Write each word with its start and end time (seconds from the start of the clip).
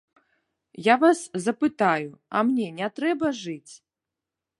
Я 0.85 0.95
вас 1.03 1.19
запытаю, 1.45 2.11
а 2.37 2.41
мне 2.47 2.67
не 2.79 2.89
трэба 3.01 3.27
жыць? 3.43 3.73